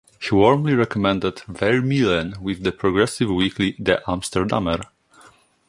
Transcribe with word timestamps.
He 0.19 0.31
warmly 0.33 0.73
recommended 0.73 1.43
Vermeulen 1.47 2.41
with 2.41 2.63
the 2.63 2.71
progressive 2.71 3.29
weekly 3.29 3.73
De 3.73 4.01
Amsterdammer. 4.07 4.81